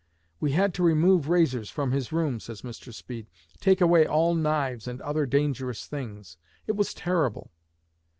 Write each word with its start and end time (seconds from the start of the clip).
"We 0.39 0.53
had 0.53 0.73
to 0.73 0.83
remove 0.83 1.29
razors 1.29 1.69
from 1.69 1.91
his 1.91 2.11
room," 2.11 2.39
says 2.39 2.63
Mr. 2.63 2.91
Speed, 2.91 3.27
"take 3.59 3.81
away 3.81 4.07
all 4.07 4.33
knives, 4.33 4.87
and 4.87 4.99
other 5.01 5.27
dangerous 5.27 5.85
things. 5.85 6.37
It 6.65 6.75
was 6.75 6.95
terrible." 6.95 7.51